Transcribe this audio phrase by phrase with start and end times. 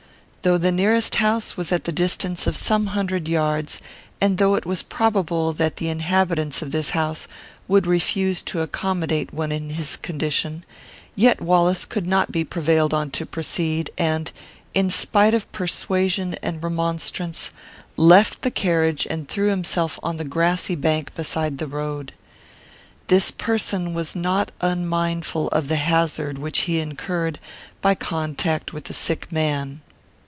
[0.43, 3.79] Though the nearest house was at the distance of some hundred yards,
[4.19, 7.27] and though it was probable that the inhabitants of this house
[7.67, 10.65] would refuse to accommodate one in his condition,
[11.15, 14.31] yet Wallace could not be prevailed on to proceed; and,
[14.73, 17.51] in spite of persuasion and remonstrance,
[17.95, 22.13] left the carriage and threw himself on the grassy bank beside the road.
[23.09, 27.37] This person was not unmindful of the hazard which he incurred
[27.79, 29.81] by contact with a sick man.